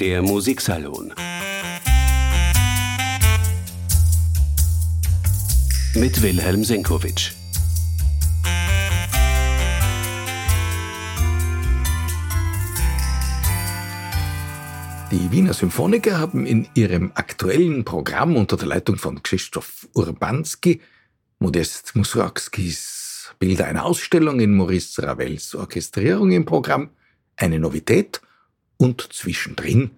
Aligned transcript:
Der 0.00 0.22
Musiksalon. 0.22 1.12
Mit 5.94 6.22
Wilhelm 6.22 6.64
Senkowitsch. 6.64 7.32
Die 15.10 15.30
Wiener 15.30 15.52
Symphoniker 15.52 16.18
haben 16.18 16.46
in 16.46 16.66
ihrem 16.74 17.12
aktuellen 17.14 17.84
Programm 17.84 18.36
unter 18.36 18.56
der 18.56 18.68
Leitung 18.68 18.96
von 18.96 19.22
Krzysztof 19.22 19.86
Urbanski 19.92 20.80
Modest 21.38 21.94
Mussorgskis 21.94 23.34
Bilder 23.38 23.66
einer 23.66 23.84
Ausstellung 23.84 24.40
in 24.40 24.54
Maurice 24.54 25.02
Ravels 25.02 25.54
Orchestrierung 25.54 26.32
im 26.32 26.46
Programm, 26.46 26.90
eine 27.36 27.58
Novität 27.58 28.22
und 28.82 29.12
zwischendrin 29.12 29.92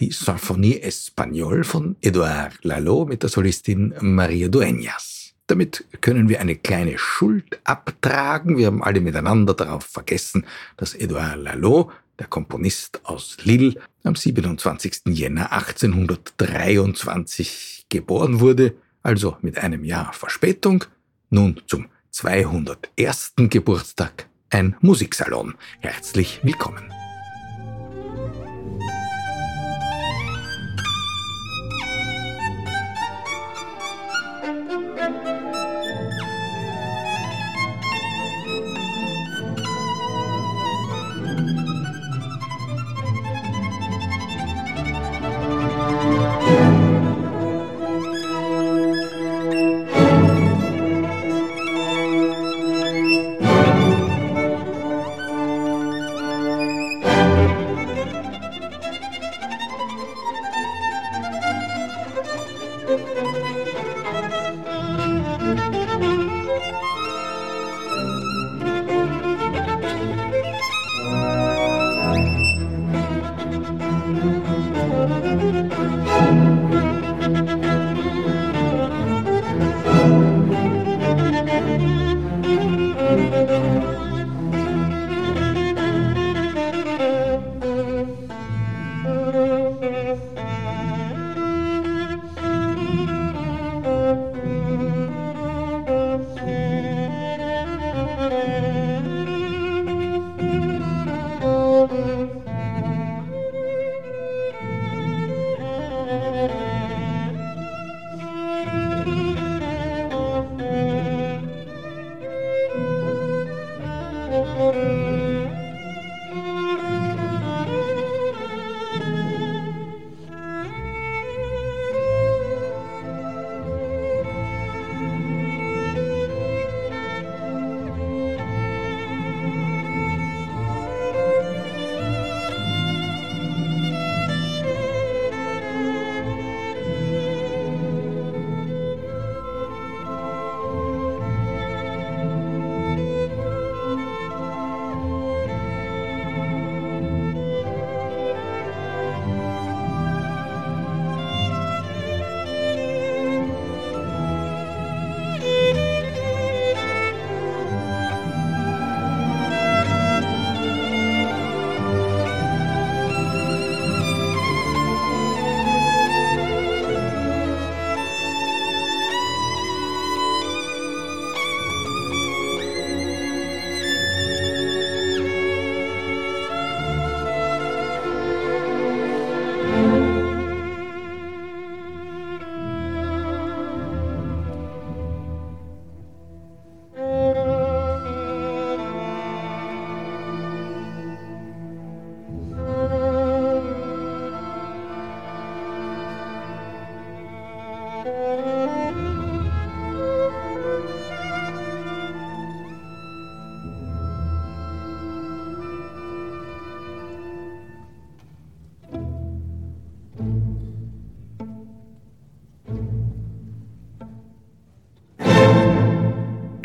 die 0.00 0.10
Symphonie 0.10 0.80
Espagnole 0.80 1.62
von 1.62 1.94
Edouard 2.00 2.64
Lalo 2.64 3.04
mit 3.04 3.22
der 3.22 3.30
Solistin 3.30 3.94
Maria 4.00 4.48
Dueñas. 4.48 5.34
Damit 5.46 5.84
können 6.00 6.28
wir 6.28 6.40
eine 6.40 6.56
kleine 6.56 6.98
Schuld 6.98 7.60
abtragen. 7.62 8.56
Wir 8.56 8.66
haben 8.66 8.82
alle 8.82 9.00
miteinander 9.00 9.54
darauf 9.54 9.84
vergessen, 9.84 10.46
dass 10.76 10.94
Edouard 10.94 11.44
Lalo 11.44 11.92
der 12.18 12.26
Komponist 12.26 13.02
aus 13.04 13.36
Lille, 13.44 13.80
am 14.02 14.16
27. 14.16 15.02
Jänner 15.10 15.52
1823 15.52 17.86
geboren 17.88 18.40
wurde, 18.40 18.74
also 19.04 19.36
mit 19.42 19.58
einem 19.58 19.84
Jahr 19.84 20.12
Verspätung, 20.12 20.86
nun 21.30 21.60
zum 21.68 21.86
201. 22.10 23.34
Geburtstag 23.48 24.26
ein 24.50 24.74
Musiksalon. 24.80 25.54
Herzlich 25.78 26.40
willkommen. 26.42 27.03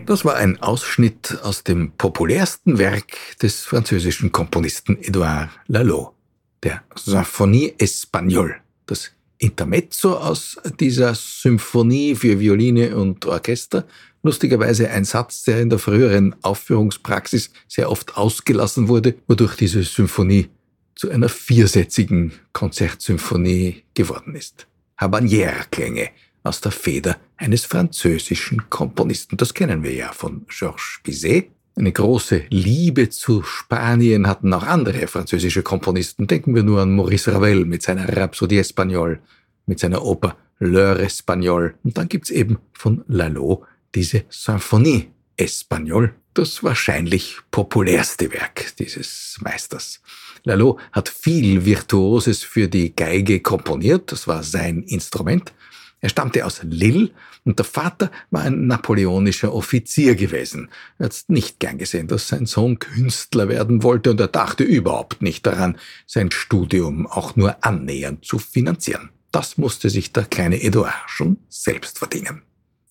Das 0.09 0.25
war 0.25 0.37
ein 0.37 0.59
Ausschnitt 0.59 1.37
aus 1.43 1.63
dem 1.63 1.91
populärsten 1.91 2.79
Werk 2.79 3.37
des 3.43 3.61
französischen 3.61 4.31
Komponisten 4.31 4.97
Edouard 5.03 5.51
Lalo, 5.67 6.15
der 6.63 6.81
Symphonie 6.95 7.75
Espagnole, 7.77 8.55
das 8.87 9.11
Intermezzo 9.37 10.17
aus 10.17 10.57
dieser 10.79 11.13
Symphonie 11.13 12.15
für 12.15 12.39
Violine 12.39 12.95
und 12.95 13.23
Orchester, 13.27 13.85
lustigerweise 14.23 14.89
ein 14.89 15.05
Satz, 15.05 15.43
der 15.43 15.61
in 15.61 15.69
der 15.69 15.77
früheren 15.77 16.35
Aufführungspraxis 16.41 17.51
sehr 17.67 17.91
oft 17.91 18.17
ausgelassen 18.17 18.87
wurde, 18.87 19.13
wodurch 19.27 19.57
diese 19.57 19.83
Symphonie 19.83 20.49
zu 20.95 21.11
einer 21.11 21.29
viersätzigen 21.29 22.31
Konzertsymphonie 22.51 23.83
geworden 23.93 24.33
ist. 24.33 24.65
Habanera-Klänge 24.97 26.09
aus 26.43 26.61
der 26.61 26.71
Feder 26.71 27.17
eines 27.37 27.65
französischen 27.65 28.69
Komponisten. 28.69 29.37
Das 29.37 29.53
kennen 29.53 29.83
wir 29.83 29.93
ja 29.93 30.11
von 30.11 30.45
Georges 30.47 30.99
Bizet. 31.03 31.51
Eine 31.75 31.91
große 31.91 32.43
Liebe 32.49 33.09
zu 33.09 33.41
Spanien 33.43 34.27
hatten 34.27 34.53
auch 34.53 34.63
andere 34.63 35.07
französische 35.07 35.63
Komponisten. 35.63 36.27
Denken 36.27 36.53
wir 36.53 36.63
nur 36.63 36.81
an 36.81 36.95
Maurice 36.95 37.33
Ravel 37.33 37.63
mit 37.65 37.83
seiner 37.83 38.17
Rhapsodie 38.17 38.57
Espagnole, 38.57 39.19
mit 39.65 39.79
seiner 39.79 40.03
Oper 40.03 40.35
L'Heure 40.59 40.99
Espagnole. 40.99 41.75
Und 41.83 41.97
dann 41.97 42.09
gibt's 42.09 42.31
eben 42.31 42.57
von 42.73 43.03
Lalo 43.07 43.63
diese 43.95 44.23
Symphonie 44.29 45.09
Espagnole, 45.37 46.13
das 46.33 46.63
wahrscheinlich 46.63 47.37
populärste 47.49 48.31
Werk 48.33 48.75
dieses 48.77 49.37
Meisters. 49.41 50.01
Lalo 50.43 50.79
hat 50.91 51.09
viel 51.09 51.63
Virtuoses 51.65 52.43
für 52.43 52.67
die 52.67 52.93
Geige 52.95 53.39
komponiert, 53.39 54.11
das 54.11 54.27
war 54.27 54.43
sein 54.43 54.83
Instrument. 54.83 55.53
Er 56.01 56.09
stammte 56.09 56.45
aus 56.45 56.61
Lille 56.63 57.11
und 57.43 57.59
der 57.59 57.65
Vater 57.65 58.09
war 58.31 58.43
ein 58.43 58.67
napoleonischer 58.67 59.53
Offizier 59.53 60.15
gewesen. 60.15 60.69
Er 60.97 61.05
hat 61.05 61.25
nicht 61.27 61.59
gern 61.59 61.77
gesehen, 61.77 62.07
dass 62.07 62.29
sein 62.29 62.45
Sohn 62.45 62.79
Künstler 62.79 63.49
werden 63.49 63.83
wollte 63.83 64.11
und 64.11 64.19
er 64.19 64.27
dachte 64.27 64.63
überhaupt 64.63 65.21
nicht 65.21 65.45
daran, 65.45 65.77
sein 66.07 66.31
Studium 66.31 67.05
auch 67.05 67.35
nur 67.35 67.65
annähernd 67.65 68.23
zu 68.23 68.39
finanzieren. 68.39 69.09
Das 69.31 69.57
musste 69.57 69.89
sich 69.89 70.13
der 70.13 70.25
kleine 70.25 70.61
Edouard 70.61 70.93
schon 71.07 71.37
selbst 71.49 71.99
verdienen. 71.99 72.43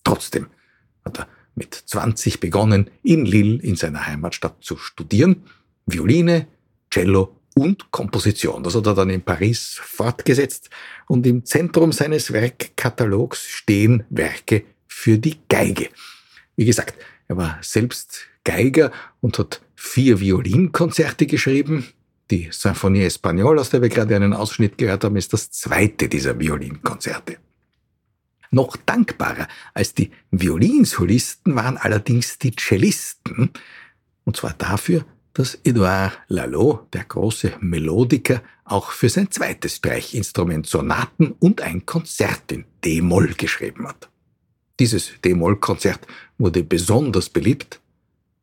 Trotzdem 0.03 0.47
hat 1.03 1.19
er 1.19 1.27
mit 1.55 1.73
20 1.73 2.39
begonnen, 2.39 2.89
in 3.03 3.25
Lille 3.25 3.61
in 3.61 3.75
seiner 3.75 4.05
Heimatstadt 4.05 4.63
zu 4.63 4.77
studieren. 4.77 5.43
Violine, 5.85 6.47
Cello 6.91 7.38
und 7.59 7.91
Komposition. 7.91 8.63
Das 8.63 8.75
hat 8.75 8.87
er 8.87 8.93
dann 8.93 9.09
in 9.09 9.21
Paris 9.21 9.79
fortgesetzt 9.81 10.69
und 11.07 11.27
im 11.27 11.43
Zentrum 11.45 11.91
seines 11.91 12.31
Werkkatalogs 12.31 13.47
stehen 13.47 14.03
Werke 14.09 14.63
für 14.87 15.17
die 15.17 15.37
Geige. 15.49 15.89
Wie 16.55 16.65
gesagt, 16.65 16.95
er 17.27 17.37
war 17.37 17.59
selbst 17.61 18.27
Geiger 18.43 18.91
und 19.21 19.37
hat 19.37 19.61
vier 19.75 20.19
Violinkonzerte 20.19 21.25
geschrieben. 21.25 21.85
Die 22.31 22.47
Symphonie 22.51 23.03
Espagnole, 23.03 23.59
aus 23.59 23.69
der 23.69 23.81
wir 23.81 23.89
gerade 23.89 24.15
einen 24.15 24.33
Ausschnitt 24.33 24.77
gehört 24.77 25.03
haben, 25.03 25.17
ist 25.17 25.33
das 25.33 25.51
zweite 25.51 26.07
dieser 26.07 26.39
Violinkonzerte. 26.39 27.37
Noch 28.51 28.77
dankbarer 28.77 29.47
als 29.73 29.93
die 29.93 30.11
Violinsolisten 30.31 31.55
waren 31.55 31.77
allerdings 31.77 32.39
die 32.39 32.55
Cellisten, 32.55 33.51
und 34.23 34.37
zwar 34.37 34.53
dafür, 34.53 35.05
dass 35.33 35.57
Edouard 35.63 36.13
Lalo, 36.27 36.87
der 36.93 37.03
große 37.03 37.53
Melodiker, 37.61 38.41
auch 38.65 38.91
für 38.91 39.09
sein 39.09 39.31
zweites 39.31 39.77
Streichinstrument 39.77 40.67
Sonaten 40.67 41.35
und 41.39 41.61
ein 41.61 41.85
Konzert 41.85 42.51
in 42.51 42.65
D-Moll 42.83 43.33
geschrieben 43.35 43.87
hat. 43.87 44.09
Dieses 44.79 45.11
D-Moll-Konzert 45.23 46.07
wurde 46.37 46.63
besonders 46.63 47.29
beliebt, 47.29 47.79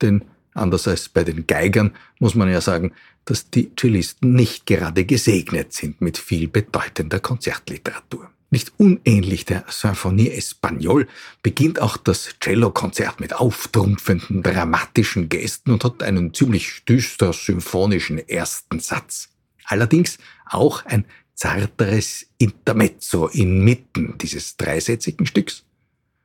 denn 0.02 0.24
anders 0.52 0.86
als 0.86 1.08
bei 1.08 1.24
den 1.24 1.46
Geigern 1.46 1.94
muss 2.18 2.34
man 2.34 2.50
ja 2.50 2.60
sagen, 2.60 2.92
dass 3.24 3.50
die 3.50 3.72
Cellisten 3.74 4.34
nicht 4.34 4.66
gerade 4.66 5.04
gesegnet 5.04 5.72
sind 5.72 6.00
mit 6.00 6.18
viel 6.18 6.48
bedeutender 6.48 7.20
Konzertliteratur. 7.20 8.30
Nicht 8.50 8.72
unähnlich 8.78 9.44
der 9.44 9.64
Symphonie 9.68 10.30
Espagnole 10.30 11.08
beginnt 11.42 11.80
auch 11.80 11.96
das 11.96 12.36
Cellokonzert 12.40 13.18
mit 13.18 13.34
auftrumpfenden, 13.34 14.42
dramatischen 14.42 15.28
Gesten 15.28 15.72
und 15.72 15.84
hat 15.84 16.02
einen 16.02 16.32
ziemlich 16.32 16.84
düster 16.84 17.32
symphonischen 17.32 18.18
ersten 18.18 18.78
Satz. 18.78 19.30
Allerdings 19.64 20.18
auch 20.48 20.84
ein 20.84 21.06
zarteres 21.34 22.26
Intermezzo 22.38 23.26
inmitten 23.26 24.16
dieses 24.18 24.56
dreisätzigen 24.56 25.26
Stücks. 25.26 25.64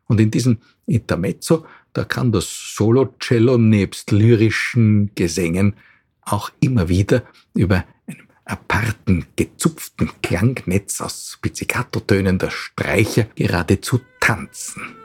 Und 0.05 0.19
in 0.19 0.29
diesem 0.29 0.59
Intermezzo, 0.85 1.65
da 1.93 2.03
kann 2.03 2.31
das 2.31 2.75
Solo-Cello 2.75 3.57
nebst 3.57 4.11
lyrischen 4.11 5.11
Gesängen 5.15 5.75
auch 6.21 6.51
immer 6.59 6.87
wieder 6.87 7.23
über 7.53 7.83
aparten, 8.45 9.25
gezupften 9.35 10.09
Klangnetz 10.21 11.01
aus 11.01 11.37
Pizzicato-Tönen 11.41 12.39
der 12.39 12.51
Streicher 12.51 13.25
geradezu 13.35 13.99
tanzen. 14.19 15.00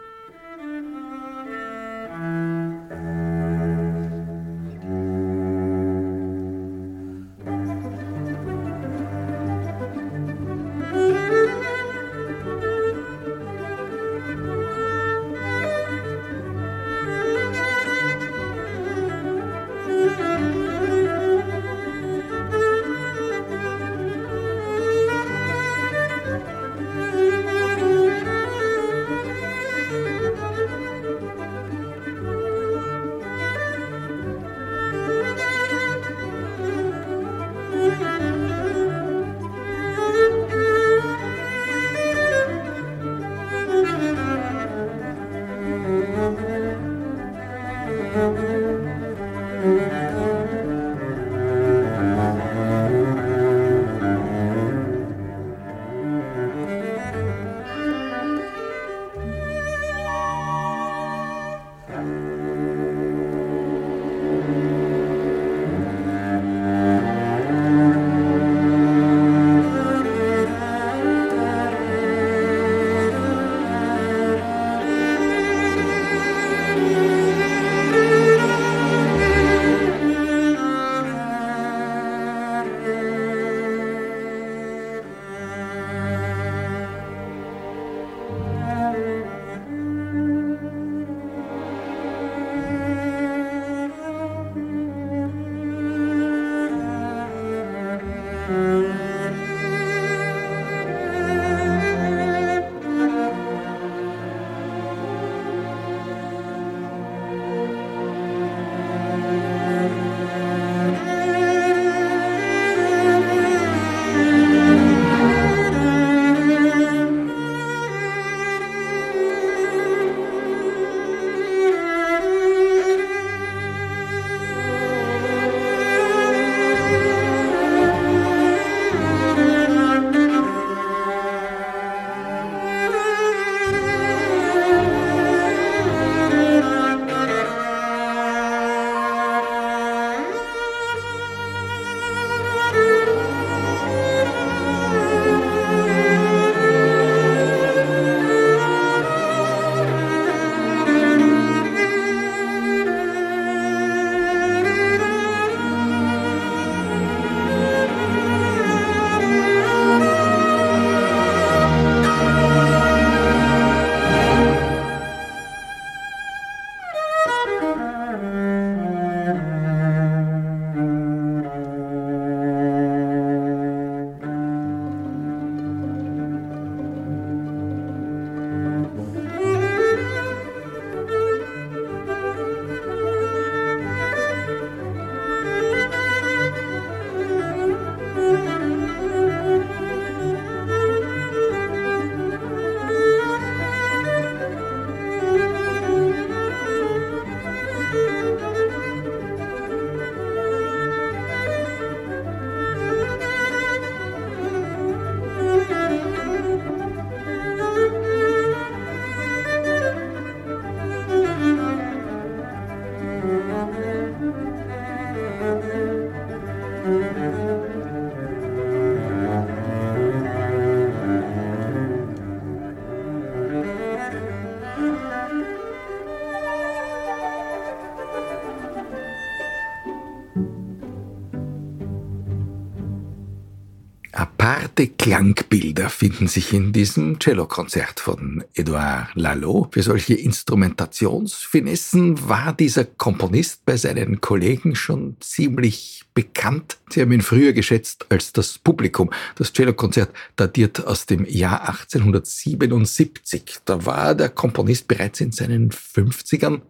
Aparte 234.77 234.89
Klangbilder 234.89 235.89
finden 235.89 236.29
sich 236.29 236.53
in 236.53 236.75
diesem 236.75 237.19
Cellokonzert 237.19 237.99
von 237.99 238.45
Edouard 238.53 239.09
Lalo. 239.15 239.69
Für 239.71 239.83
solche 239.83 240.13
Instrumentationsfinessen 240.13 242.29
war 242.29 242.53
dieser 242.53 242.85
Komponist 242.85 243.65
bei 243.65 243.79
seinen 243.79 244.21
Kollegen 244.21 244.77
schon 244.77 245.17
ziemlich 245.21 246.05
bekannt. 246.13 246.77
Sie 246.91 247.01
haben 247.01 247.13
ihn 247.13 247.23
früher 247.23 247.55
geschätzt 247.55 248.05
als 248.11 248.35
das 248.35 248.59
Publikum. 248.59 249.09
Das 249.37 249.55
Cellokonzert 249.55 250.15
datiert 250.37 250.87
aus 250.87 251.07
dem 251.07 251.25
Jahr 251.25 251.67
1877. 251.69 253.61
Da 253.65 253.87
war 253.87 254.15
der 254.15 254.29
Komponist 254.29 254.89
bereits 254.89 255.23
in 255.23 255.33
seinen 255.33 255.71
50ern. 255.71 256.61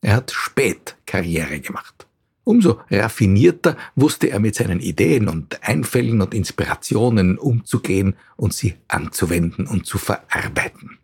Er 0.00 0.16
hat 0.16 0.32
spät 0.32 0.96
Karriere 1.06 1.60
gemacht. 1.60 2.08
Umso 2.44 2.80
raffinierter 2.90 3.76
wusste 3.94 4.30
er 4.30 4.40
mit 4.40 4.56
seinen 4.56 4.80
Ideen 4.80 5.28
und 5.28 5.62
Einfällen 5.62 6.20
und 6.20 6.34
Inspirationen 6.34 7.38
umzugehen 7.38 8.16
und 8.36 8.52
sie 8.52 8.74
anzuwenden 8.88 9.66
und 9.66 9.86
zu 9.86 9.98
verarbeiten. 9.98 10.98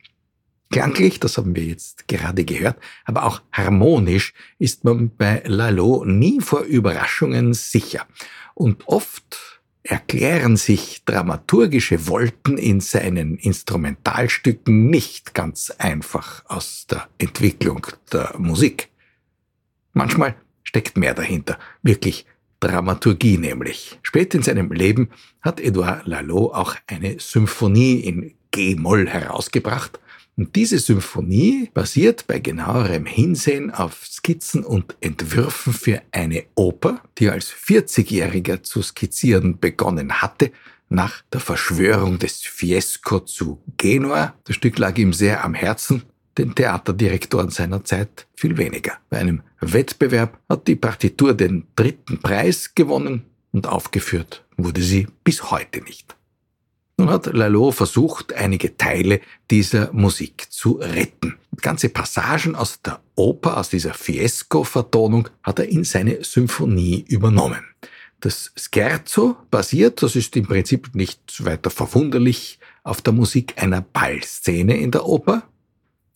Klanglich, 0.70 1.18
das 1.20 1.38
haben 1.38 1.54
wir 1.54 1.64
jetzt 1.64 2.08
gerade 2.08 2.44
gehört, 2.44 2.78
aber 3.04 3.24
auch 3.24 3.40
harmonisch 3.52 4.34
ist 4.58 4.84
man 4.84 5.10
bei 5.16 5.42
Lalo 5.46 6.04
nie 6.04 6.40
vor 6.40 6.62
Überraschungen 6.62 7.54
sicher. 7.54 8.06
Und 8.54 8.86
oft 8.86 9.62
erklären 9.82 10.56
sich 10.56 11.04
dramaturgische 11.06 12.06
Wolten 12.08 12.58
in 12.58 12.80
seinen 12.80 13.38
Instrumentalstücken 13.38 14.90
nicht 14.90 15.32
ganz 15.32 15.70
einfach 15.70 16.44
aus 16.46 16.86
der 16.90 17.08
Entwicklung 17.16 17.86
der 18.12 18.34
Musik. 18.38 18.90
Manchmal 19.94 20.36
steckt 20.68 20.98
mehr 20.98 21.14
dahinter. 21.14 21.58
Wirklich 21.82 22.26
Dramaturgie 22.60 23.38
nämlich. 23.38 23.98
Spät 24.02 24.34
in 24.34 24.42
seinem 24.42 24.70
Leben 24.70 25.08
hat 25.40 25.60
Edouard 25.60 26.06
Lalo 26.06 26.52
auch 26.52 26.76
eine 26.86 27.18
Symphonie 27.20 28.00
in 28.00 28.34
G-Moll 28.50 29.08
herausgebracht. 29.08 29.98
Und 30.36 30.56
diese 30.56 30.78
Symphonie 30.78 31.70
basiert 31.72 32.26
bei 32.26 32.38
genauerem 32.38 33.06
Hinsehen 33.06 33.70
auf 33.70 34.04
Skizzen 34.04 34.62
und 34.62 34.94
Entwürfen 35.00 35.72
für 35.72 36.02
eine 36.12 36.44
Oper, 36.54 37.02
die 37.16 37.26
er 37.26 37.32
als 37.32 37.50
40-Jähriger 37.50 38.62
zu 38.62 38.82
skizzieren 38.82 39.58
begonnen 39.58 40.20
hatte, 40.20 40.52
nach 40.90 41.22
der 41.32 41.40
Verschwörung 41.40 42.18
des 42.18 42.42
Fiesco 42.42 43.20
zu 43.20 43.62
Genua. 43.78 44.34
Das 44.44 44.56
Stück 44.56 44.78
lag 44.78 44.98
ihm 44.98 45.14
sehr 45.14 45.44
am 45.44 45.54
Herzen 45.54 46.02
den 46.38 46.54
Theaterdirektoren 46.54 47.50
seiner 47.50 47.84
Zeit 47.84 48.26
viel 48.34 48.56
weniger. 48.56 48.92
Bei 49.10 49.18
einem 49.18 49.42
Wettbewerb 49.60 50.38
hat 50.48 50.68
die 50.68 50.76
Partitur 50.76 51.34
den 51.34 51.66
dritten 51.76 52.20
Preis 52.20 52.74
gewonnen 52.74 53.24
und 53.52 53.66
aufgeführt 53.66 54.44
wurde 54.56 54.82
sie 54.82 55.06
bis 55.24 55.50
heute 55.50 55.82
nicht. 55.82 56.16
Nun 56.96 57.10
hat 57.10 57.26
Lalo 57.26 57.70
versucht, 57.70 58.32
einige 58.32 58.76
Teile 58.76 59.20
dieser 59.50 59.92
Musik 59.92 60.46
zu 60.50 60.72
retten. 60.72 61.36
Ganze 61.60 61.88
Passagen 61.88 62.56
aus 62.56 62.82
der 62.82 63.00
Oper, 63.14 63.56
aus 63.56 63.68
dieser 63.68 63.94
Fiesco-Vertonung, 63.94 65.28
hat 65.44 65.60
er 65.60 65.68
in 65.68 65.84
seine 65.84 66.24
Symphonie 66.24 67.04
übernommen. 67.08 67.64
Das 68.20 68.52
Scherzo 68.56 69.36
basiert, 69.50 70.02
das 70.02 70.16
ist 70.16 70.36
im 70.36 70.46
Prinzip 70.46 70.94
nicht 70.94 71.44
weiter 71.44 71.70
verwunderlich, 71.70 72.58
auf 72.82 73.00
der 73.00 73.12
Musik 73.12 73.54
einer 73.62 73.80
Ballszene 73.80 74.76
in 74.76 74.90
der 74.90 75.06
Oper, 75.06 75.44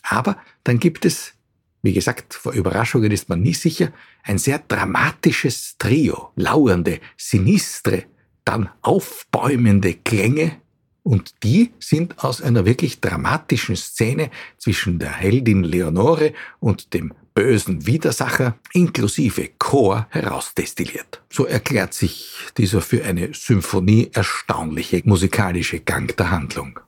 aber 0.02 0.36
dann 0.64 0.78
gibt 0.78 1.04
es, 1.04 1.34
wie 1.82 1.92
gesagt, 1.92 2.34
vor 2.34 2.52
Überraschungen 2.52 3.10
ist 3.10 3.28
man 3.28 3.40
nie 3.40 3.54
sicher, 3.54 3.92
ein 4.22 4.38
sehr 4.38 4.58
dramatisches 4.58 5.76
Trio, 5.78 6.30
lauernde, 6.36 7.00
sinistre, 7.16 8.04
dann 8.44 8.68
aufbäumende 8.82 9.94
Klänge, 9.94 10.62
und 11.02 11.42
die 11.42 11.72
sind 11.80 12.22
aus 12.22 12.40
einer 12.40 12.64
wirklich 12.64 13.00
dramatischen 13.00 13.76
Szene 13.76 14.30
zwischen 14.58 14.98
der 14.98 15.12
Heldin 15.12 15.64
Leonore 15.64 16.32
und 16.60 16.94
dem 16.94 17.12
bösen 17.34 17.86
Widersacher 17.86 18.56
inklusive 18.72 19.50
Chor 19.58 20.06
herausdestilliert. 20.10 21.22
So 21.30 21.46
erklärt 21.46 21.94
sich 21.94 22.36
dieser 22.56 22.82
für 22.82 23.04
eine 23.04 23.34
Symphonie 23.34 24.10
erstaunliche 24.12 25.02
musikalische 25.04 25.80
Gang 25.80 26.16
der 26.16 26.30
Handlung. 26.30 26.78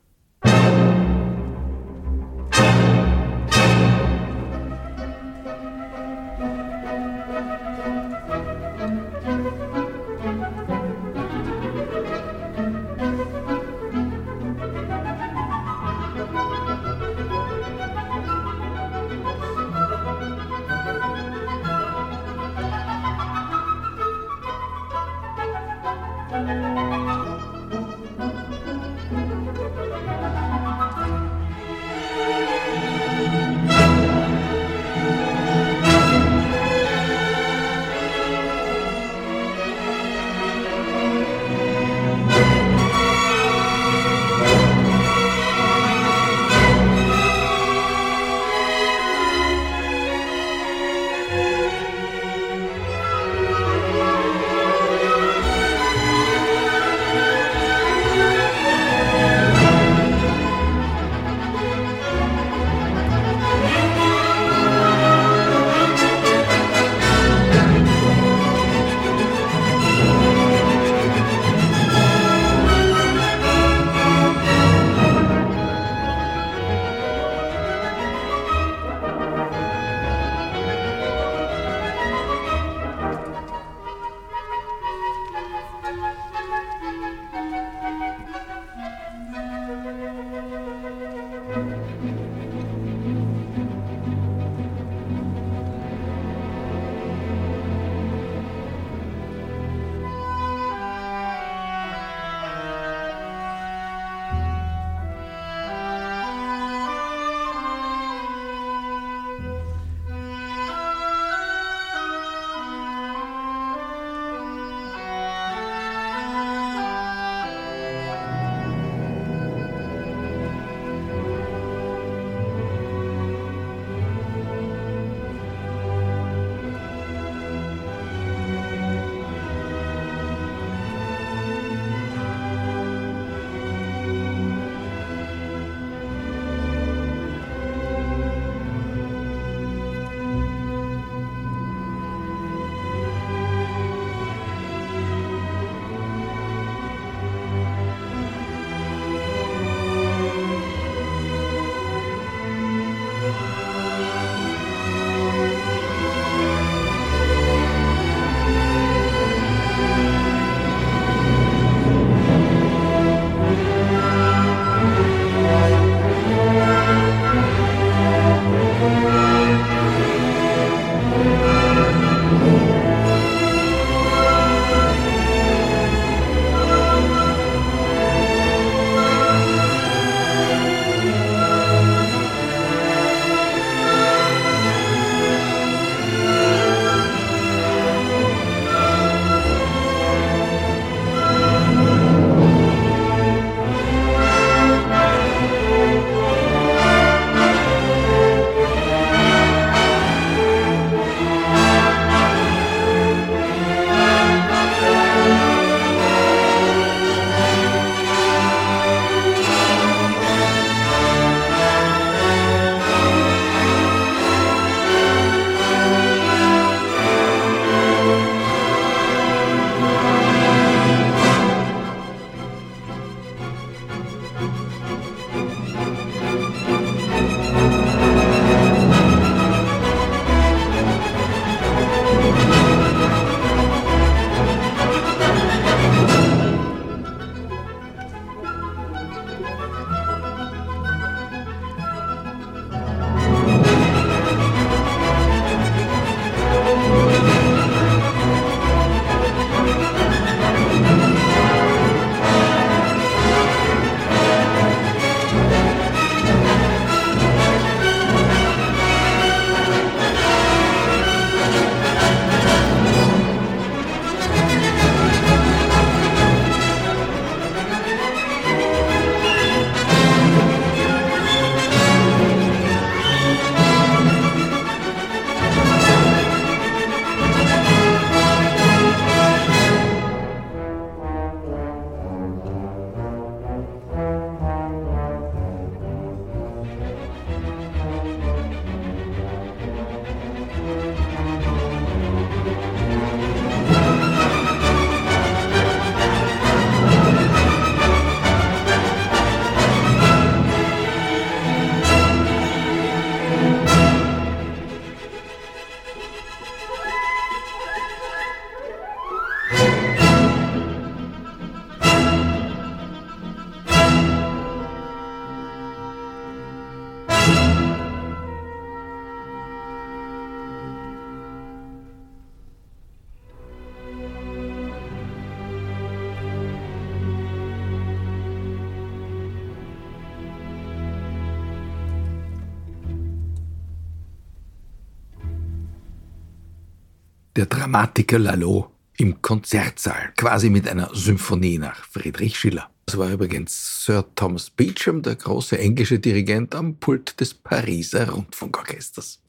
Der 337.35 337.47
Dramatiker 337.47 338.19
Lalo 338.19 338.71
im 338.97 339.21
Konzertsaal, 339.21 340.13
quasi 340.15 340.49
mit 340.49 340.67
einer 340.67 340.89
Symphonie 340.93 341.57
nach 341.57 341.83
Friedrich 341.85 342.37
Schiller. 342.39 342.69
Das 342.85 342.97
war 342.97 343.11
übrigens 343.11 343.83
Sir 343.83 344.05
Thomas 344.15 344.49
Beecham, 344.49 345.01
der 345.01 345.15
große 345.15 345.57
englische 345.57 345.99
Dirigent 345.99 346.55
am 346.55 346.75
Pult 346.75 347.19
des 347.19 347.33
Pariser 347.33 348.09
Rundfunkorchesters. 348.09 349.21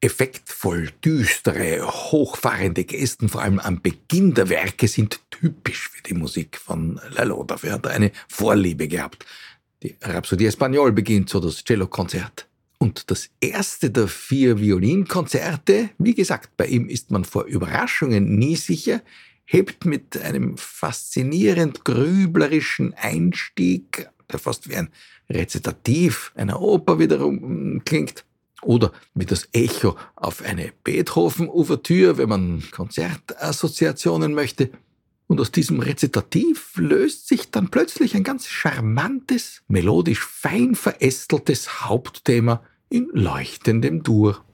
Effektvoll 0.00 0.90
düstere, 1.04 1.86
hochfahrende 1.86 2.84
Gesten, 2.84 3.28
vor 3.28 3.42
allem 3.42 3.58
am 3.58 3.80
Beginn 3.80 4.34
der 4.34 4.48
Werke, 4.48 4.88
sind 4.88 5.20
typisch 5.30 5.88
für 5.88 6.02
die 6.02 6.14
Musik 6.14 6.58
von 6.58 7.00
Lalo. 7.10 7.44
Dafür 7.44 7.72
hat 7.72 7.86
er 7.86 7.92
eine 7.92 8.10
Vorliebe 8.28 8.88
gehabt. 8.88 9.24
Die 9.82 9.96
Rhapsodie 10.02 10.46
Espagnol 10.46 10.92
beginnt 10.92 11.30
so 11.30 11.40
das 11.40 11.64
Cellokonzert. 11.64 12.48
Und 12.78 13.10
das 13.10 13.30
erste 13.40 13.90
der 13.90 14.08
vier 14.08 14.60
Violinkonzerte, 14.60 15.90
wie 15.98 16.14
gesagt, 16.14 16.56
bei 16.56 16.66
ihm 16.66 16.88
ist 16.88 17.10
man 17.10 17.24
vor 17.24 17.44
Überraschungen 17.44 18.36
nie 18.38 18.56
sicher, 18.56 19.00
hebt 19.44 19.84
mit 19.84 20.20
einem 20.20 20.56
faszinierend 20.56 21.84
grüblerischen 21.84 22.94
Einstieg, 22.94 24.08
der 24.30 24.38
fast 24.38 24.68
wie 24.68 24.76
ein 24.76 24.90
Rezitativ 25.30 26.32
einer 26.34 26.60
Oper 26.60 26.98
wiederum 26.98 27.82
klingt, 27.84 28.24
oder 28.62 28.92
wie 29.14 29.26
das 29.26 29.48
Echo 29.52 29.96
auf 30.16 30.42
eine 30.42 30.72
Beethoven-Ouvertüre, 30.84 32.16
wenn 32.18 32.28
man 32.28 32.62
Konzertassoziationen 32.70 34.34
möchte. 34.34 34.70
Und 35.26 35.40
aus 35.40 35.50
diesem 35.50 35.80
Rezitativ 35.80 36.76
löst 36.76 37.28
sich 37.28 37.50
dann 37.50 37.70
plötzlich 37.70 38.14
ein 38.14 38.24
ganz 38.24 38.46
charmantes, 38.46 39.62
melodisch 39.68 40.24
fein 40.24 40.74
verästeltes 40.74 41.82
Hauptthema 41.82 42.62
in 42.90 43.08
leuchtendem 43.12 44.02
Dur. 44.02 44.44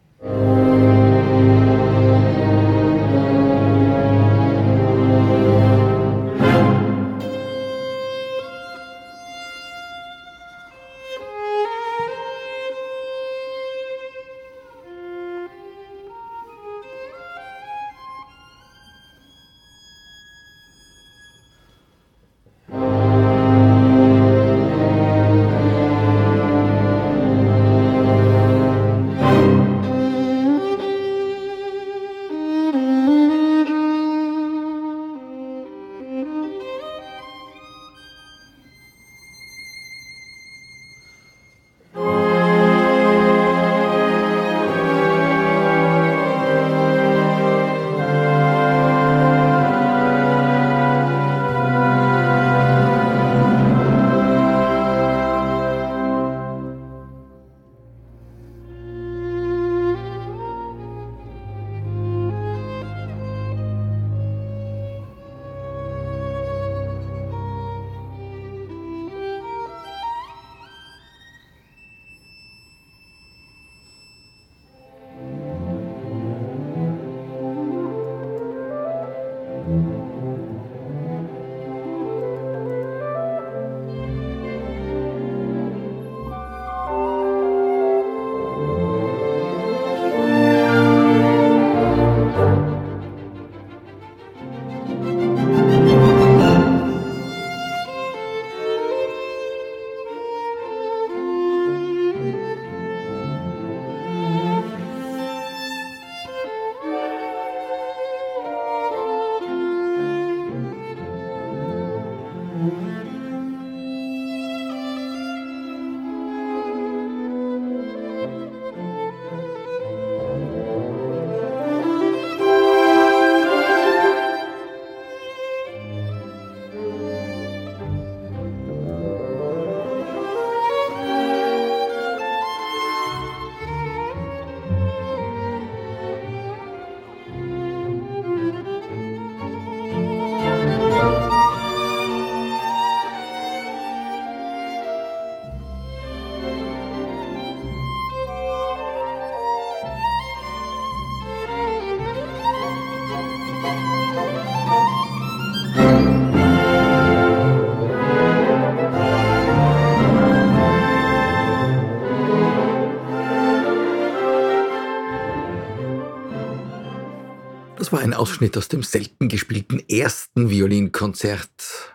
Das 167.80 167.92
war 167.92 168.00
ein 168.00 168.12
Ausschnitt 168.12 168.58
aus 168.58 168.68
dem 168.68 168.82
selten 168.82 169.28
gespielten 169.30 169.82
ersten 169.88 170.50
Violinkonzert 170.50 171.48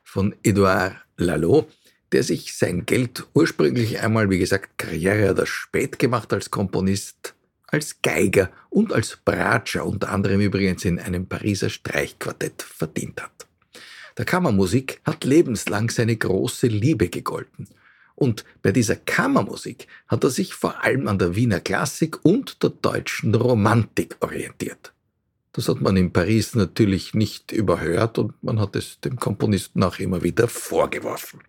von 0.04 0.34
Edouard 0.42 0.96
Lalo, 1.16 1.68
der 2.12 2.24
sich 2.24 2.58
sein 2.58 2.88
Geld 2.88 3.28
ursprünglich 3.36 4.02
einmal, 4.02 4.32
wie 4.32 4.40
gesagt, 4.40 4.80
Karriere 4.80 5.30
oder 5.30 5.46
spät 5.46 6.00
gemacht 6.00 6.34
als 6.34 6.50
Komponist, 6.50 7.36
als 7.68 8.02
Geiger 8.02 8.50
und 8.72 8.94
als 8.94 9.20
Bratscher, 9.24 9.86
unter 9.86 10.10
anderem 10.10 10.42
übrigens 10.42 10.86
in 10.86 10.98
einem 10.98 11.28
Pariser 11.28 11.70
Streichquartett 11.70 12.64
verdient 12.64 13.22
hat. 13.22 13.46
Der 14.18 14.26
Kammermusik 14.26 15.02
hat 15.06 15.24
lebenslang 15.24 15.92
seine 15.92 16.16
große 16.16 16.66
Liebe 16.66 17.10
gegolten. 17.10 17.68
Und 18.16 18.44
bei 18.64 18.72
dieser 18.72 18.96
Kammermusik 18.96 19.86
hat 20.08 20.24
er 20.24 20.32
sich 20.32 20.56
vor 20.56 20.84
allem 20.84 21.08
an 21.08 21.20
der 21.20 21.36
Wiener 21.36 21.60
Klassik 21.60 22.26
und 22.26 22.64
der 22.64 22.72
deutschen 22.72 23.36
Romantik 23.36 24.18
orientiert. 24.22 24.95
Das 25.56 25.70
hat 25.70 25.80
man 25.80 25.96
in 25.96 26.12
Paris 26.12 26.54
natürlich 26.54 27.14
nicht 27.14 27.54
überhört 27.54 28.18
und 28.18 28.34
man 28.44 28.60
hat 28.60 28.76
es 28.76 29.00
dem 29.00 29.16
Komponisten 29.16 29.84
auch 29.84 30.00
immer 30.00 30.22
wieder 30.22 30.50
vorgeworfen. 30.50 31.40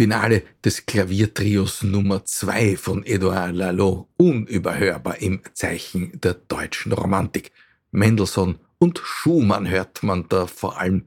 Finale 0.00 0.44
des 0.64 0.86
Klaviertrios 0.86 1.82
Nummer 1.82 2.24
2 2.24 2.78
von 2.78 3.04
Edouard 3.04 3.54
Lalo, 3.54 4.08
unüberhörbar 4.16 5.20
im 5.20 5.42
Zeichen 5.52 6.18
der 6.22 6.32
deutschen 6.32 6.92
Romantik. 6.92 7.52
Mendelssohn 7.90 8.58
und 8.78 8.98
Schumann 9.04 9.68
hört 9.68 10.02
man 10.02 10.24
da 10.30 10.46
vor 10.46 10.80
allem 10.80 11.04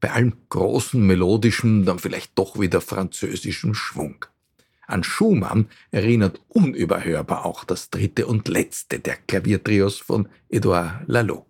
bei 0.00 0.10
allem 0.10 0.34
großen 0.48 1.00
melodischen, 1.00 1.84
dann 1.84 2.00
vielleicht 2.00 2.36
doch 2.36 2.58
wieder 2.58 2.80
französischen 2.80 3.76
Schwung. 3.76 4.24
An 4.88 5.04
Schumann 5.04 5.68
erinnert 5.92 6.40
unüberhörbar 6.48 7.46
auch 7.46 7.62
das 7.62 7.90
dritte 7.90 8.26
und 8.26 8.48
letzte 8.48 8.98
der 8.98 9.18
Klaviertrios 9.18 9.98
von 9.98 10.28
Edouard 10.48 11.04
Lalo. 11.06 11.46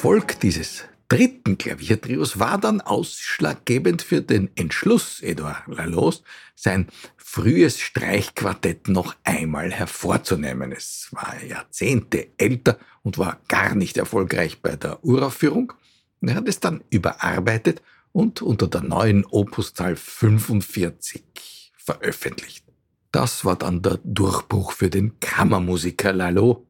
Erfolg 0.00 0.40
dieses 0.40 0.84
dritten 1.08 1.58
Klaviertrios 1.58 2.38
war 2.38 2.56
dann 2.56 2.80
ausschlaggebend 2.80 4.00
für 4.00 4.22
den 4.22 4.48
Entschluss 4.56 5.20
Edouard 5.20 5.66
Lalos, 5.66 6.22
sein 6.54 6.86
frühes 7.18 7.78
Streichquartett 7.78 8.88
noch 8.88 9.14
einmal 9.24 9.70
hervorzunehmen. 9.70 10.72
Es 10.72 11.08
war 11.10 11.34
Jahrzehnte 11.44 12.28
älter 12.38 12.78
und 13.02 13.18
war 13.18 13.40
gar 13.46 13.74
nicht 13.74 13.98
erfolgreich 13.98 14.62
bei 14.62 14.74
der 14.74 15.04
Uraufführung. 15.04 15.74
Er 16.22 16.36
hat 16.36 16.48
es 16.48 16.60
dann 16.60 16.82
überarbeitet 16.88 17.82
und 18.12 18.40
unter 18.40 18.68
der 18.68 18.80
neuen 18.80 19.26
Opuszahl 19.26 19.96
45 19.96 21.74
veröffentlicht. 21.76 22.64
Das 23.12 23.44
war 23.44 23.56
dann 23.56 23.82
der 23.82 24.00
Durchbruch 24.02 24.72
für 24.72 24.88
den 24.88 25.20
Kammermusiker 25.20 26.14
Lalo. 26.14 26.66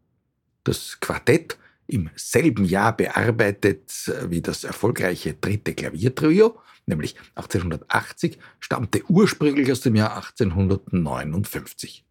Das 0.65 0.99
Quartett 0.99 1.60
im 1.91 2.11
selben 2.17 2.65
Jahr 2.65 2.97
bearbeitet 2.97 4.11
wie 4.29 4.41
das 4.41 4.65
erfolgreiche 4.65 5.35
dritte 5.35 5.75
Klaviertrio, 5.75 6.59
nämlich 6.87 7.17
1880, 7.35 8.39
stammte 8.61 9.03
ursprünglich 9.09 9.71
aus 9.71 9.81
dem 9.81 9.97
Jahr 9.97 10.17
1859. 10.17 12.05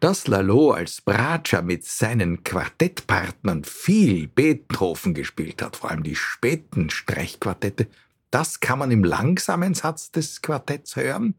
Dass 0.00 0.26
Lalo 0.26 0.72
als 0.72 1.00
Bratscher 1.00 1.62
mit 1.62 1.84
seinen 1.84 2.44
Quartettpartnern 2.44 3.64
viel 3.64 4.28
Beethoven 4.28 5.14
gespielt 5.14 5.62
hat, 5.62 5.76
vor 5.76 5.90
allem 5.90 6.02
die 6.02 6.16
späten 6.16 6.90
Streichquartette, 6.90 7.86
das 8.30 8.60
kann 8.60 8.80
man 8.80 8.90
im 8.90 9.04
langsamen 9.04 9.74
Satz 9.74 10.10
des 10.10 10.42
Quartetts 10.42 10.96
hören. 10.96 11.36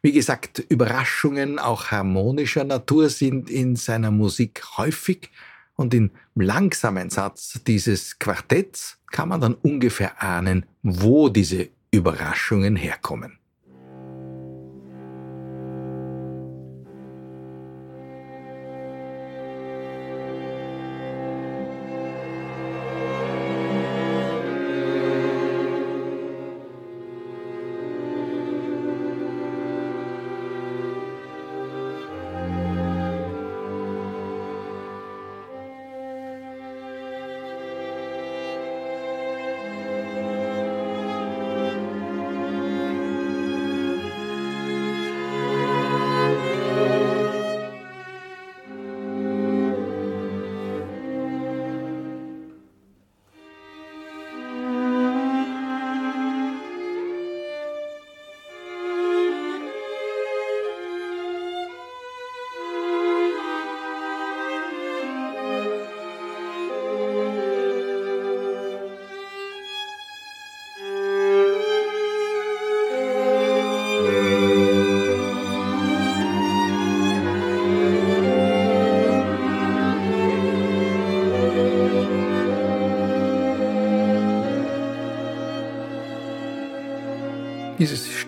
Wie 0.00 0.12
gesagt, 0.12 0.60
Überraschungen 0.60 1.58
auch 1.58 1.90
harmonischer 1.90 2.64
Natur 2.64 3.10
sind 3.10 3.50
in 3.50 3.76
seiner 3.76 4.10
Musik 4.10 4.62
häufig, 4.78 5.30
und 5.78 5.94
im 5.94 6.10
langsamen 6.34 7.08
Satz 7.08 7.60
dieses 7.66 8.18
Quartetts 8.18 8.98
kann 9.10 9.28
man 9.28 9.40
dann 9.40 9.54
ungefähr 9.54 10.20
ahnen, 10.20 10.66
wo 10.82 11.28
diese 11.28 11.68
Überraschungen 11.92 12.74
herkommen. 12.74 13.37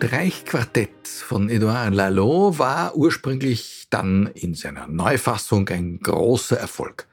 Streichquartett 0.03 1.07
von 1.09 1.51
Edouard 1.51 1.95
Lalo 1.95 2.59
war 2.59 2.97
ursprünglich 2.97 3.87
dann 3.91 4.29
in 4.29 4.55
seiner 4.55 4.87
Neufassung 4.87 5.69
ein 5.69 6.01
großer 6.01 6.57
Erfolg. 6.57 7.07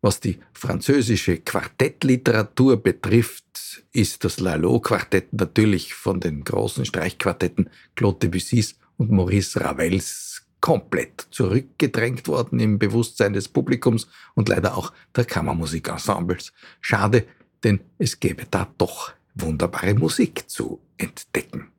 Was 0.00 0.20
die 0.20 0.38
französische 0.54 1.36
Quartettliteratur 1.36 2.82
betrifft, 2.82 3.84
ist 3.92 4.24
das 4.24 4.40
Lalo-Quartett 4.40 5.34
natürlich 5.34 5.92
von 5.92 6.18
den 6.18 6.42
großen 6.42 6.86
Streichquartetten 6.86 7.68
Claude 7.94 8.20
Debussys 8.20 8.78
und 8.96 9.10
Maurice 9.10 9.60
Ravels 9.60 10.46
komplett 10.62 11.26
zurückgedrängt 11.30 12.26
worden 12.26 12.58
im 12.58 12.78
Bewusstsein 12.78 13.34
des 13.34 13.48
Publikums 13.48 14.08
und 14.34 14.48
leider 14.48 14.78
auch 14.78 14.94
der 15.14 15.26
Kammermusikensembles. 15.26 16.54
Schade, 16.80 17.26
denn 17.64 17.80
es 17.98 18.18
gäbe 18.18 18.46
da 18.50 18.66
doch 18.78 19.12
wunderbare 19.34 19.92
Musik 19.92 20.48
zu 20.48 20.80
entdecken. 20.96 21.69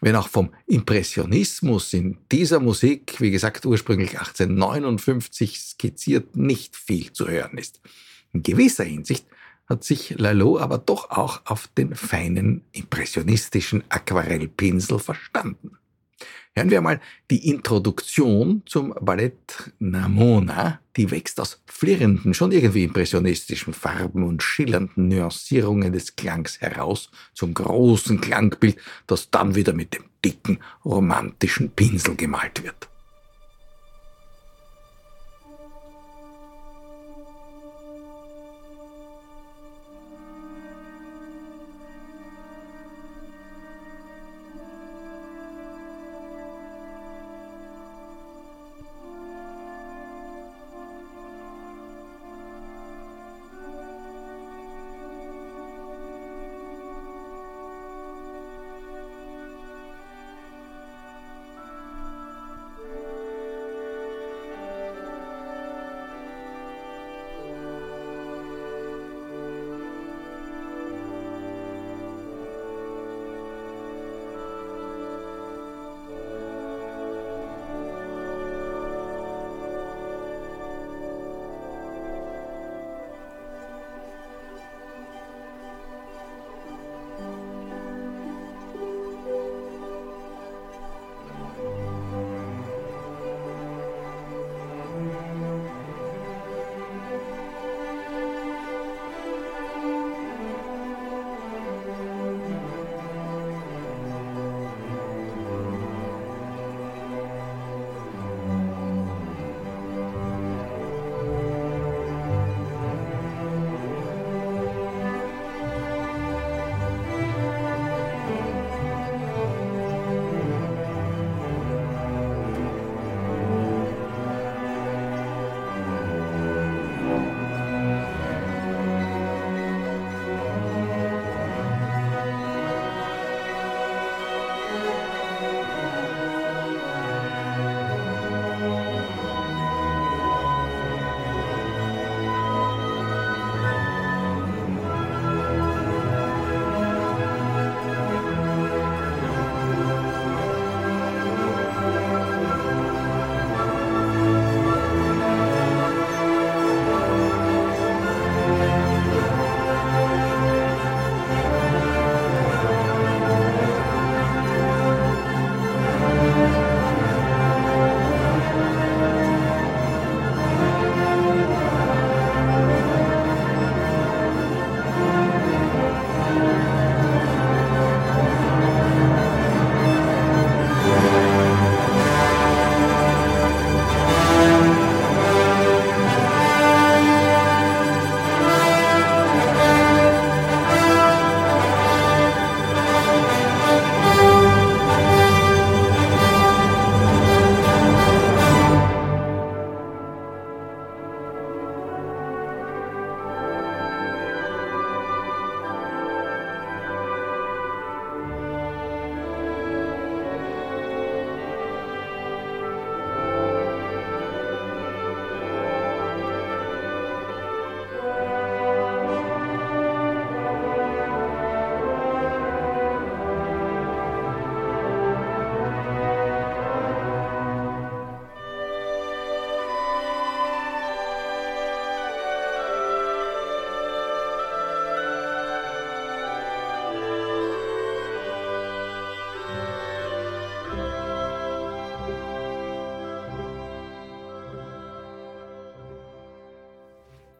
Wenn 0.00 0.16
auch 0.16 0.28
vom 0.28 0.52
Impressionismus 0.66 1.92
in 1.94 2.18
dieser 2.30 2.60
Musik, 2.60 3.20
wie 3.20 3.30
gesagt 3.30 3.64
ursprünglich 3.64 4.18
1859 4.18 5.58
skizziert, 5.60 6.36
nicht 6.36 6.76
viel 6.76 7.12
zu 7.12 7.28
hören 7.28 7.56
ist. 7.56 7.80
In 8.32 8.42
gewisser 8.42 8.84
Hinsicht 8.84 9.26
hat 9.66 9.84
sich 9.84 10.18
Lalo 10.18 10.58
aber 10.58 10.78
doch 10.78 11.10
auch 11.10 11.40
auf 11.46 11.66
den 11.68 11.94
feinen 11.94 12.62
impressionistischen 12.72 13.84
Aquarellpinsel 13.88 14.98
verstanden. 14.98 15.78
Hören 16.58 16.70
wir 16.70 16.80
mal 16.80 17.00
die 17.30 17.50
Introduktion 17.50 18.62
zum 18.64 18.94
Ballett 19.02 19.74
Namona. 19.78 20.80
Die 20.96 21.10
wächst 21.10 21.38
aus 21.38 21.62
flirrenden, 21.66 22.32
schon 22.32 22.50
irgendwie 22.50 22.84
impressionistischen 22.84 23.74
Farben 23.74 24.22
und 24.22 24.42
schillernden 24.42 25.08
Nuancierungen 25.08 25.92
des 25.92 26.16
Klangs 26.16 26.62
heraus 26.62 27.10
zum 27.34 27.52
großen 27.52 28.22
Klangbild, 28.22 28.78
das 29.06 29.30
dann 29.30 29.54
wieder 29.54 29.74
mit 29.74 29.92
dem 29.92 30.04
dicken, 30.24 30.60
romantischen 30.82 31.72
Pinsel 31.72 32.16
gemalt 32.16 32.64
wird. 32.64 32.88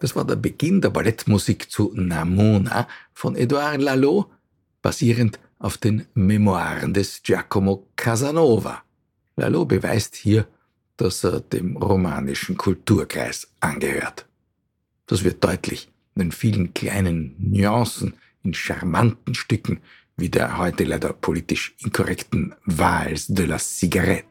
Das 0.06 0.14
war 0.14 0.24
der 0.24 0.36
Beginn 0.36 0.80
der 0.80 0.90
Ballettmusik 0.90 1.68
zu 1.68 1.92
Namona 1.96 2.86
von 3.12 3.34
Edouard 3.34 3.80
Lalo, 3.82 4.30
basierend 4.80 5.40
auf 5.58 5.78
den 5.78 6.06
Memoiren 6.14 6.94
des 6.94 7.24
Giacomo 7.24 7.88
Casanova. 7.96 8.84
Lalo 9.34 9.64
beweist 9.64 10.14
hier, 10.14 10.46
dass 10.96 11.24
er 11.24 11.40
dem 11.40 11.76
romanischen 11.76 12.56
Kulturkreis 12.56 13.48
angehört. 13.58 14.26
Das 15.06 15.24
wird 15.24 15.42
deutlich 15.42 15.90
in 16.14 16.20
den 16.20 16.30
vielen 16.30 16.72
kleinen 16.72 17.34
Nuancen, 17.40 18.14
in 18.44 18.54
charmanten 18.54 19.34
Stücken, 19.34 19.80
wie 20.16 20.28
der 20.28 20.56
heute 20.56 20.84
leider 20.84 21.14
politisch 21.14 21.74
inkorrekten 21.80 22.54
Vals 22.64 23.26
de 23.26 23.46
la 23.46 23.58
Cigarette. 23.58 24.28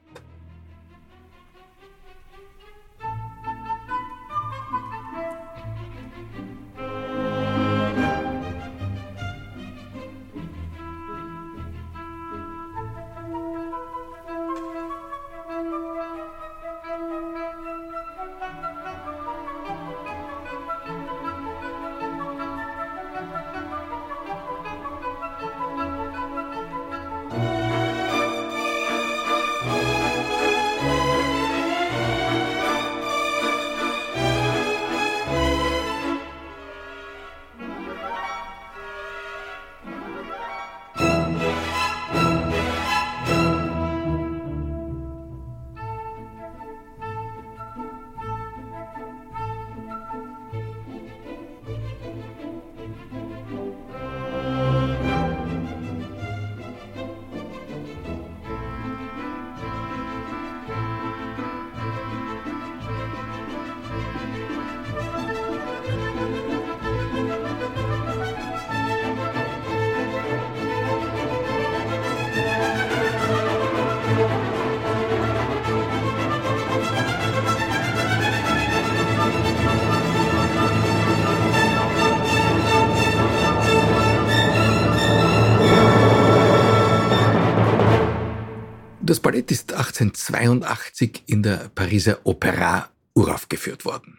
Das 89.06 89.20
Ballett 89.20 89.52
ist 89.52 89.72
1882 89.72 91.26
in 91.28 91.44
der 91.44 91.70
Pariser 91.76 92.22
Opera 92.24 92.90
uraufgeführt 93.14 93.86
worden. 93.86 94.18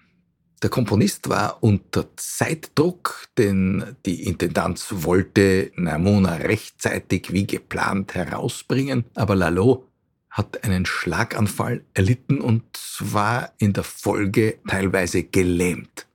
Der 0.63 0.71
Komponist 0.71 1.29
war 1.29 1.61
unter 1.61 2.07
Zeitdruck, 2.17 3.27
denn 3.37 3.97
die 4.07 4.23
Intendanz 4.23 4.87
wollte 4.91 5.73
Namona 5.75 6.37
rechtzeitig 6.37 7.33
wie 7.33 7.49
geplant 7.49 8.15
herausbringen, 8.15 9.05
aber 9.17 9.35
Lalo 9.35 9.89
hat 10.31 10.63
einen 10.63 10.87
Schlaganfall 10.87 11.85
erlitten 11.93 12.41
und 12.41 12.63
war 13.01 13.55
in 13.59 13.73
der 13.73 13.83
Folge 13.83 14.61
teilweise 14.69 15.25
gelähmt. 15.25 16.06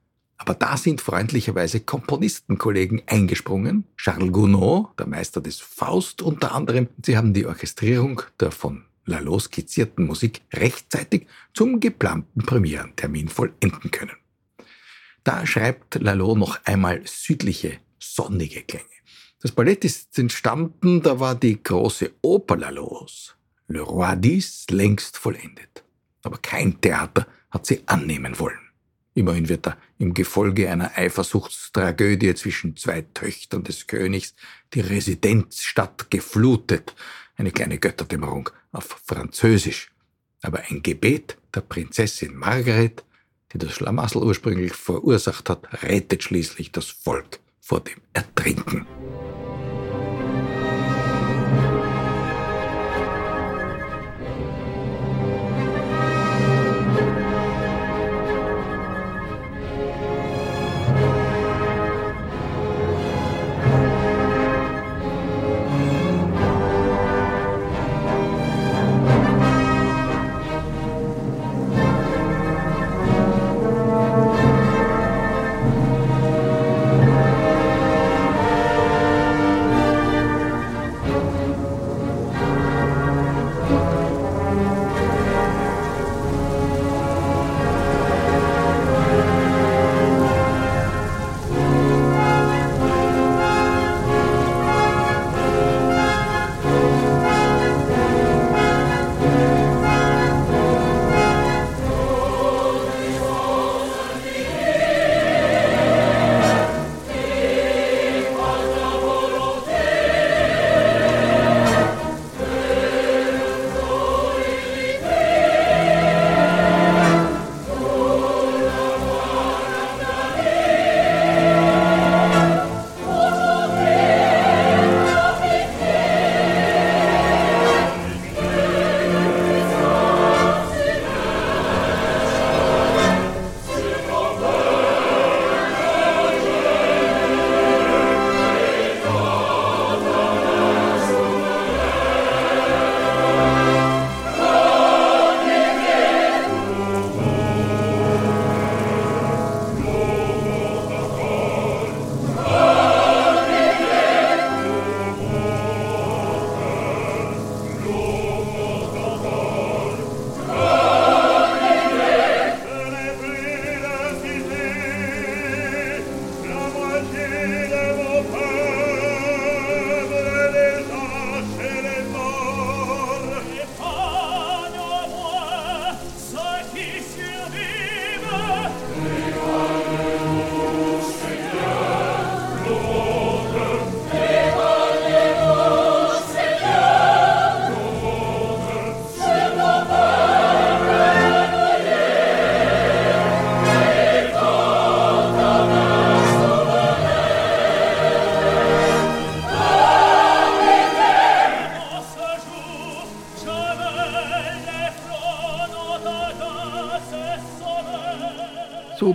Aber 0.42 0.56
da 0.56 0.76
sind 0.76 1.02
freundlicherweise 1.02 1.82
Komponistenkollegen 1.82 3.04
eingesprungen. 3.06 3.84
Charles 3.96 4.32
Gounod, 4.32 4.88
der 4.98 5.06
Meister 5.06 5.40
des 5.40 5.60
Faust 5.60 6.24
unter 6.24 6.56
anderem. 6.56 6.88
Sie 7.06 7.16
haben 7.16 7.36
die 7.36 7.46
Orchestrierung 7.46 8.24
der 8.40 8.50
von 8.50 8.86
Lalo 9.06 9.38
skizzierten 9.38 10.08
Musik 10.08 10.42
rechtzeitig 10.52 11.28
zum 11.54 11.80
geplanten 11.80 12.42
Premierentermin 12.42 13.28
vollenden 13.28 13.92
können. 13.92 14.16
Da 15.24 15.46
schreibt 15.46 16.02
Lalo 16.02 16.34
noch 16.34 16.58
einmal 16.66 17.02
südliche, 17.06 17.78
sonnige 18.00 18.64
Klänge. 18.64 18.86
Das 19.44 19.52
Ballett 19.52 19.86
ist 19.86 20.18
entstanden, 20.18 21.04
da 21.04 21.20
war 21.20 21.36
die 21.36 21.62
große 21.62 22.14
Oper 22.24 22.58
Lalos, 22.58 23.36
Le 23.68 23.82
Roi 23.82 24.14
d'Is, 24.14 24.72
längst 24.72 25.18
vollendet. 25.18 25.84
Aber 26.24 26.40
kein 26.40 26.82
Theater 26.82 27.28
hat 27.52 27.68
sie 27.68 27.84
annehmen 27.86 28.40
wollen. 28.40 28.61
Immerhin 29.14 29.50
wird 29.50 29.66
da 29.66 29.78
im 29.98 30.14
Gefolge 30.14 30.70
einer 30.70 30.98
Eifersuchtstragödie 30.98 32.34
zwischen 32.36 32.78
zwei 32.78 33.02
Töchtern 33.14 33.64
des 33.64 33.88
Königs 33.88 34.34
die 34.74 34.80
Residenzstadt 34.80 36.10
geflutet. 36.10 36.96
Eine 37.36 37.52
kleine 37.52 37.78
Götterdämmerung 37.78 38.50
auf 38.72 39.02
Französisch. 39.06 39.92
Aber 40.42 40.62
ein 40.70 40.82
Gebet 40.82 41.38
der 41.54 41.62
Prinzessin 41.62 42.36
Margaret, 42.36 43.04
die 43.52 43.58
das 43.58 43.74
Schlamassel 43.74 44.24
ursprünglich 44.24 44.74
verursacht 44.74 45.50
hat, 45.50 45.84
rettet 45.84 46.24
schließlich 46.24 46.72
das 46.72 46.88
Volk 46.88 47.40
vor 47.60 47.82
dem 47.82 48.00
Ertrinken. 48.14 48.88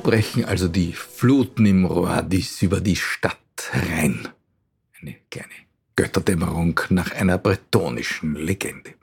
Brechen 0.07 0.45
also 0.45 0.69
die 0.69 0.93
Fluten 0.93 1.67
im 1.67 1.85
Roadis 1.85 2.63
über 2.63 2.81
die 2.81 2.95
Stadt 2.95 3.41
herein. 3.73 4.29
Eine 5.01 5.17
kleine 5.31 5.49
Götterdämmerung 5.97 6.79
nach 6.91 7.11
einer 7.11 7.39
bretonischen 7.39 8.37
Legende. 8.37 8.95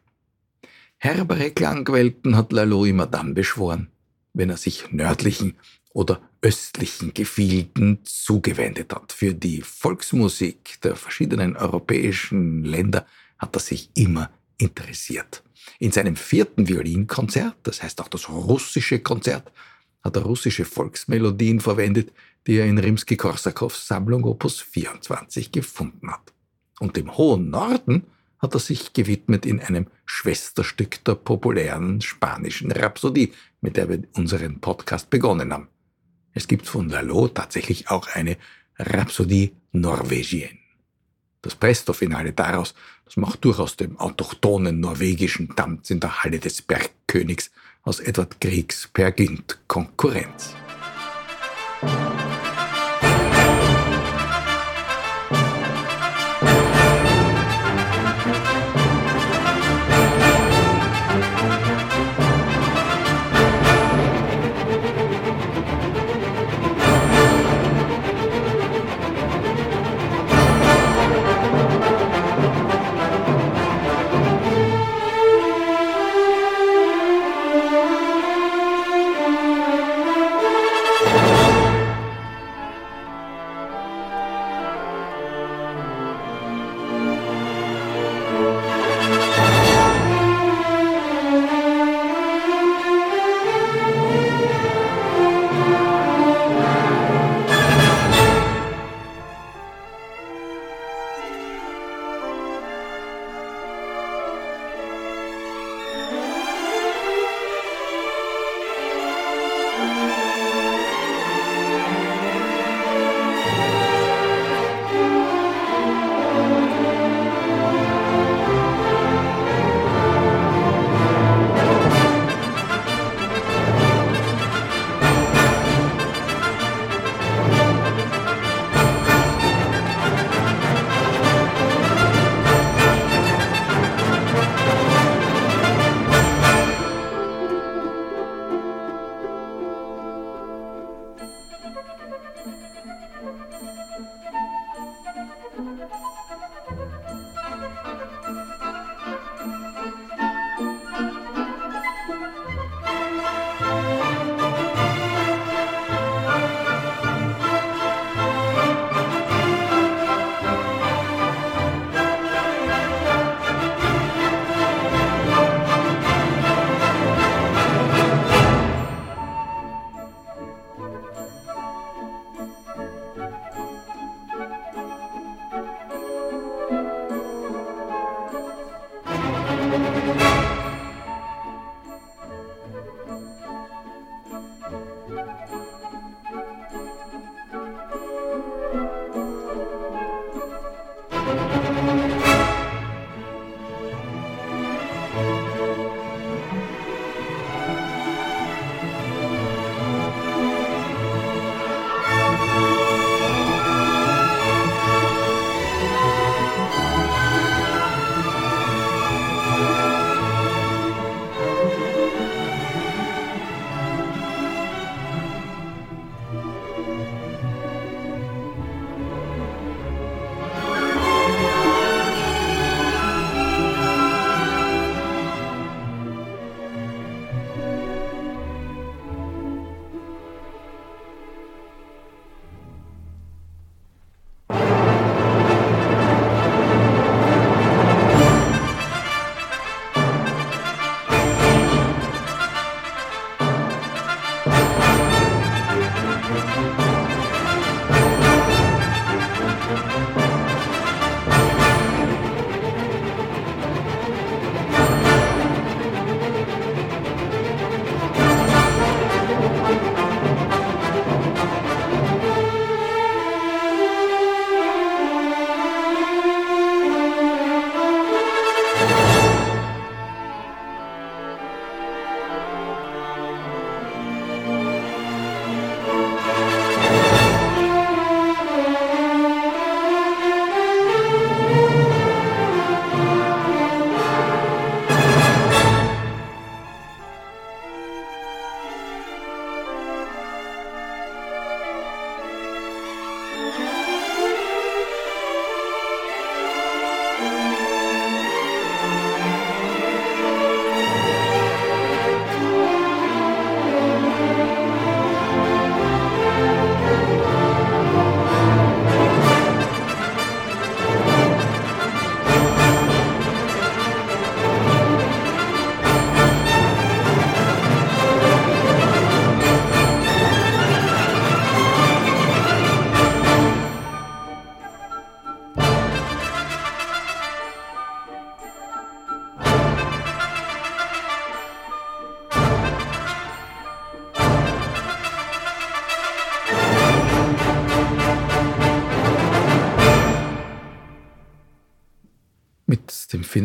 Herbere 0.96 1.52
Klangwelten 1.52 2.38
hat 2.38 2.54
Lalo 2.54 2.86
immer 2.86 3.06
dann 3.06 3.34
beschworen, 3.34 3.90
wenn 4.34 4.50
er 4.50 4.56
sich 4.56 4.94
nördlichen 4.94 5.58
oder 5.92 6.22
östlichen 6.42 7.14
Gefilden 7.14 8.00
zugewendet 8.06 8.94
hat. 8.94 9.12
Für 9.12 9.34
die 9.34 9.62
Volksmusik 9.62 10.80
der 10.84 10.96
verschiedenen 10.96 11.58
europäischen 11.58 12.64
Länder 12.64 13.06
hat 13.38 13.58
er 13.58 13.60
sich 13.60 13.90
immer 13.96 14.32
interessiert. 14.58 15.44
In 15.80 15.92
seinem 15.92 16.16
vierten 16.16 16.70
Violinkonzert, 16.70 17.58
das 17.64 17.84
heißt 17.84 18.00
auch 18.00 18.08
das 18.08 18.30
russische 18.30 19.00
Konzert, 19.00 19.52
hat 20.04 20.16
er 20.16 20.24
russische 20.24 20.66
Volksmelodien 20.66 21.60
verwendet, 21.60 22.12
die 22.46 22.58
er 22.58 22.66
in 22.66 22.78
Rimsky-Korsakows 22.78 23.88
Sammlung 23.88 24.26
Opus 24.26 24.60
24 24.60 25.52
gefunden 25.52 26.12
hat. 26.12 26.34
Und 26.80 26.98
dem 26.98 27.16
hohen 27.16 27.50
Norden 27.50 28.04
hat 28.40 28.54
er 28.54 28.60
sich 28.60 28.92
gewidmet 28.92 29.46
in 29.46 29.62
einem 29.62 29.88
Schwesterstück 30.06 31.04
der 31.06 31.16
populären 31.16 32.02
spanischen 32.02 32.72
Rhapsodie, 32.72 33.32
mit 33.62 33.78
der 33.78 33.88
wir 33.88 34.04
unseren 34.16 34.60
Podcast 34.60 35.10
begonnen 35.10 35.54
haben. 35.54 35.70
Es 36.34 36.48
gibt 36.48 36.68
von 36.68 36.90
Lalo 36.90 37.30
tatsächlich 37.30 37.90
auch 37.90 38.08
eine 38.08 38.38
Rhapsodie 38.78 39.54
Norwegienne. 39.72 40.60
Das 41.42 41.56
Presto-Finale 41.56 42.34
daraus, 42.34 42.74
das 43.06 43.18
macht 43.18 43.46
durchaus 43.46 43.78
dem 43.78 43.98
autochthonen 44.00 44.80
norwegischen 44.80 45.56
Tanz 45.56 45.90
in 45.90 46.00
der 46.00 46.24
Halle 46.24 46.40
des 46.40 46.62
Bergkönigs 46.62 47.52
aus 47.84 48.00
Edward 48.00 48.40
Griegs 48.40 48.90
Per 48.94 49.12
Gynt 49.12 49.60
Konkurrenz. 49.68 50.56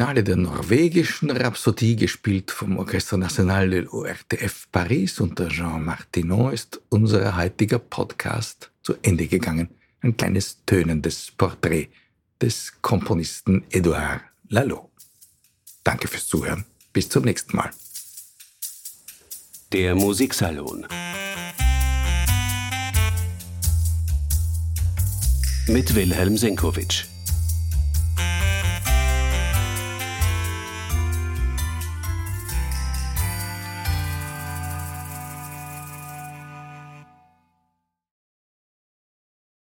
Finale 0.09 0.24
der 0.24 0.36
norwegischen 0.36 1.30
Rhapsodie, 1.30 1.94
gespielt 1.94 2.50
vom 2.50 2.78
Orchestre 2.78 3.18
National 3.18 3.68
de 3.68 3.80
l'ORTF 3.80 4.66
Paris 4.72 5.20
unter 5.20 5.50
Jean 5.50 5.84
Martinon, 5.84 6.50
ist 6.50 6.80
unser 6.88 7.36
heutiger 7.36 7.78
Podcast 7.78 8.70
zu 8.82 8.94
Ende 9.02 9.26
gegangen. 9.26 9.68
Ein 10.00 10.16
kleines 10.16 10.64
tönendes 10.64 11.30
Porträt 11.36 11.88
des 12.40 12.72
Komponisten 12.80 13.64
Edouard 13.68 14.22
Lalo. 14.48 14.90
Danke 15.84 16.09
fürs 16.09 16.26
Zuhören. 16.26 16.64
Bis 16.94 17.11
zum 17.11 17.24
nächsten 17.24 17.54
Mal. 17.54 17.68
Der 19.74 19.94
Musiksalon. 19.94 20.86
Mit 25.66 25.94
Wilhelm 25.94 26.38
Senkowitsch. 26.38 27.04